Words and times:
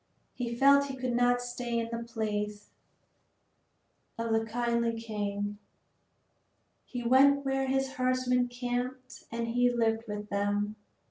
He 0.33 0.55
felt 0.55 0.87
he 0.87 0.95
could 0.97 1.13
not 1.15 1.43
stay 1.43 1.77
in 1.77 1.89
the 1.91 2.11
palace 2.11 2.71
of 4.17 4.31
the 4.33 4.43
kindly 4.45 4.99
king. 4.99 5.59
He 6.87 7.03
went 7.03 7.45
where 7.45 7.67
his 7.67 7.91
herdsmen 7.97 8.47
camped 8.47 9.25
and 9.31 9.49
he 9.49 9.71
lived 9.71 10.05
with 10.07 10.29
them. 10.29 10.75